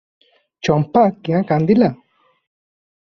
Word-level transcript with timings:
ଚମ୍ପା 0.67 1.03
କ୍ୟାଁ 1.27 1.43
କାନ୍ଦିଲା? 1.53 1.93